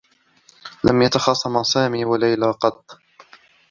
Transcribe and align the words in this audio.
لم 0.83 1.01
يتخاصما 1.01 1.63
سامي 1.63 2.05
و 2.05 2.15
ليلى 2.15 2.51
قطّ. 2.51 2.99